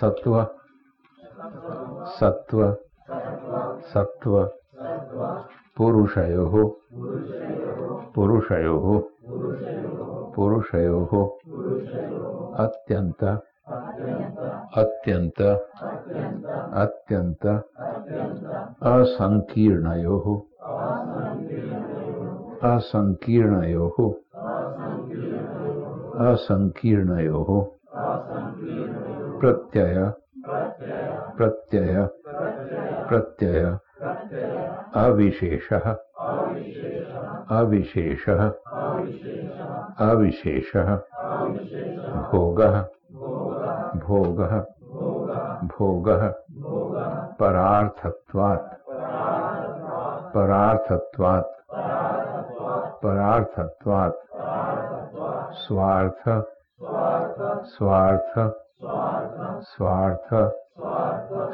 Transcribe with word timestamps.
सत्व 0.00 0.34
सत्व 2.18 2.60
सत्व 3.92 4.34
पुरुषयोः 5.76 6.54
पुरुषयोः 8.14 8.86
पुरुषयोः 10.34 11.12
अत्यंत 12.64 13.24
अत्यंत 14.82 15.42
अत्यंत 16.84 17.46
असंकीर्णयोः 18.92 20.26
असंकीर्णयोः 22.72 23.98
असंकीर्णयोः 26.30 27.50
प्रत्यय। 29.42 30.12
प्रत्यय। 31.36 32.08
प्रत्यय। 33.08 33.64
अविशेषः। 34.94 35.86
अविशेषः। 37.50 38.44
अविशेषः। 40.08 40.94
भोगः। 42.30 42.76
भोगः। 43.96 44.54
भोगः। 45.76 46.26
परार्थत्वात्। 47.40 48.70
परार्थत्वात्। 50.34 51.52
परार्थत्वात्। 53.02 54.18
स्वार्थ। 55.54 56.28
स्वार्थ। 57.64 58.54
स्वार्थ। 59.62 60.28